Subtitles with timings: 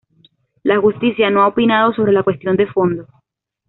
[0.63, 3.05] La Justicia no ha opinado sobre la cuestión de fondo.